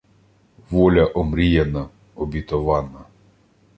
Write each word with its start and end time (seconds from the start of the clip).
Воля 0.69 1.11
омріяна, 1.15 1.89
обітована 2.15 3.05